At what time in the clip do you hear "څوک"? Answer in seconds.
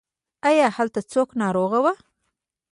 1.11-1.29